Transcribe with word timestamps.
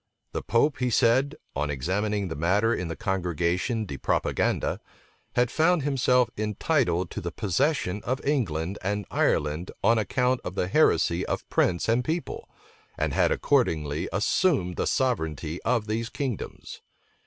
The 0.31 0.41
pope, 0.41 0.79
he 0.79 0.89
said, 0.89 1.35
on 1.55 1.69
examining 1.69 2.27
the 2.27 2.35
matter 2.35 2.73
in 2.73 2.87
the 2.87 2.95
congregation 2.95 3.85
de 3.85 3.97
propaganda, 3.97 4.79
had 5.35 5.51
found 5.51 5.83
himself 5.83 6.31
entitled 6.37 7.11
to 7.11 7.21
the 7.21 7.29
possession 7.31 8.01
of 8.03 8.19
England 8.25 8.79
and 8.81 9.05
Ireland 9.11 9.69
on 9.83 9.99
account 9.99 10.41
of 10.43 10.55
the 10.55 10.67
heresy 10.67 11.23
of 11.27 11.47
prince 11.51 11.87
and 11.87 12.03
people, 12.03 12.49
and 12.97 13.13
had 13.13 13.31
accordingly 13.31 14.09
assumed 14.11 14.75
the 14.75 14.87
sovereignty 14.87 15.61
of 15.61 15.85
these 15.85 16.09
kingdoms. 16.09 16.81